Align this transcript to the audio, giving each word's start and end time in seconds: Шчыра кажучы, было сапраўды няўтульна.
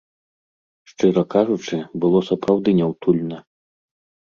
Шчыра 0.91 1.23
кажучы, 1.35 1.77
было 2.05 2.23
сапраўды 2.31 2.69
няўтульна. 2.81 3.37